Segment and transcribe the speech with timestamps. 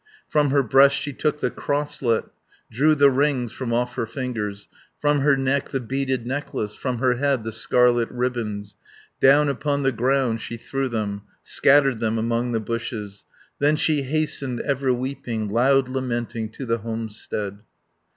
[0.31, 2.23] 30 From her breast she took the crosslet,
[2.71, 4.67] Drew the rings from off her fingers,
[4.99, 8.75] From her neck the beaded necklace, From her head the scarlet ribands.
[9.19, 13.25] Down upon the ground she threw them, Scattered them among the bushes;
[13.59, 17.59] Then she hastened, ever weeping, Loud lamenting, to the homestead.